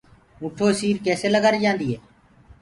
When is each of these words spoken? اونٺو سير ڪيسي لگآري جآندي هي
اونٺو 0.41 0.67
سير 0.79 0.95
ڪيسي 1.05 1.27
لگآري 1.35 1.59
جآندي 1.63 1.85
هي 1.91 1.97